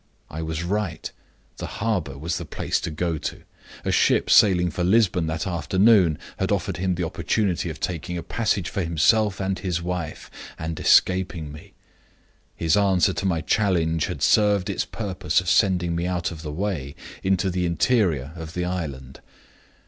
I 0.31 0.41
was 0.41 0.63
right; 0.63 1.11
the 1.57 1.67
harbor 1.77 2.17
was 2.17 2.39
the 2.39 2.43
place 2.45 2.81
to 2.81 2.89
go 2.89 3.19
to. 3.19 3.43
A 3.85 3.91
ship 3.91 4.31
sailing 4.31 4.71
for 4.71 4.83
Lisbon 4.83 5.27
that 5.27 5.45
afternoon 5.45 6.17
had 6.39 6.51
offered 6.51 6.77
him 6.77 6.95
the 6.95 7.03
opportunity 7.03 7.69
of 7.69 7.79
taking 7.79 8.17
a 8.17 8.23
passage 8.23 8.67
for 8.67 8.81
himself 8.81 9.39
and 9.39 9.59
his 9.59 9.79
wife, 9.79 10.31
and 10.57 10.79
escaping 10.79 11.51
me. 11.51 11.73
His 12.55 12.75
answer 12.75 13.13
to 13.13 13.27
my 13.27 13.41
challenge 13.41 14.07
had 14.07 14.23
served 14.23 14.71
its 14.71 14.85
purpose 14.85 15.39
of 15.39 15.47
sending 15.47 15.95
me 15.95 16.07
out 16.07 16.31
of 16.31 16.41
the 16.41 16.51
way 16.51 16.95
into 17.21 17.51
the 17.51 17.67
interior 17.67 18.31
of 18.35 18.55
the 18.55 18.65
island. 18.65 19.21